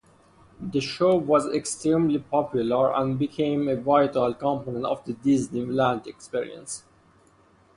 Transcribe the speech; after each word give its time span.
The 0.59 0.79
show 0.81 1.15
was 1.15 1.45
extremely 1.53 2.17
popular, 2.17 2.91
and 2.95 3.19
became 3.19 3.67
a 3.67 3.75
vital 3.75 4.33
component 4.33 4.83
of 4.83 5.05
the 5.05 5.13
Disneyland 5.13 6.07
experience. 6.07 6.83